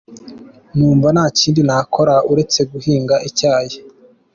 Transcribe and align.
Numva 0.75 1.07
nta 1.15 1.25
kindi 1.39 1.59
nakora 1.67 2.15
uretse 2.31 2.59
guhinga 2.71 3.15
icyayi. 3.29 3.77